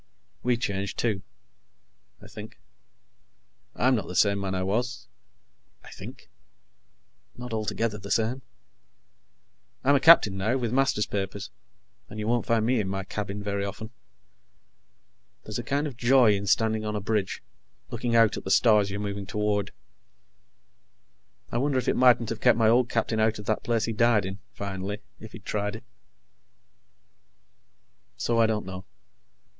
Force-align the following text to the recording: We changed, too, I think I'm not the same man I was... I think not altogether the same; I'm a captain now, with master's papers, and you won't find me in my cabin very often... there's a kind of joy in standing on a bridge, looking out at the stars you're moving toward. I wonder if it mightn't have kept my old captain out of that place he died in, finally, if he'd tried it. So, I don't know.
We 0.41 0.57
changed, 0.57 0.97
too, 0.97 1.21
I 2.23 2.27
think 2.27 2.59
I'm 3.75 3.93
not 3.95 4.07
the 4.07 4.15
same 4.15 4.39
man 4.41 4.55
I 4.55 4.63
was... 4.63 5.07
I 5.83 5.91
think 5.91 6.27
not 7.37 7.53
altogether 7.53 7.99
the 7.99 8.09
same; 8.09 8.41
I'm 9.83 9.93
a 9.93 9.99
captain 9.99 10.37
now, 10.37 10.57
with 10.57 10.73
master's 10.73 11.05
papers, 11.05 11.51
and 12.09 12.17
you 12.19 12.27
won't 12.27 12.47
find 12.47 12.65
me 12.65 12.79
in 12.79 12.87
my 12.87 13.03
cabin 13.03 13.43
very 13.43 13.63
often... 13.63 13.91
there's 15.43 15.59
a 15.59 15.63
kind 15.63 15.85
of 15.85 15.97
joy 15.97 16.33
in 16.33 16.47
standing 16.47 16.83
on 16.83 16.95
a 16.95 16.99
bridge, 16.99 17.43
looking 17.91 18.15
out 18.15 18.37
at 18.37 18.43
the 18.43 18.49
stars 18.49 18.89
you're 18.89 18.99
moving 18.99 19.27
toward. 19.27 19.71
I 21.51 21.59
wonder 21.59 21.77
if 21.77 21.87
it 21.87 21.95
mightn't 21.95 22.29
have 22.29 22.41
kept 22.41 22.57
my 22.57 22.69
old 22.69 22.89
captain 22.89 23.19
out 23.19 23.37
of 23.37 23.45
that 23.45 23.61
place 23.61 23.85
he 23.85 23.93
died 23.93 24.25
in, 24.25 24.39
finally, 24.51 25.03
if 25.19 25.33
he'd 25.33 25.45
tried 25.45 25.75
it. 25.75 25.83
So, 28.17 28.39
I 28.39 28.47
don't 28.47 28.65
know. 28.65 28.85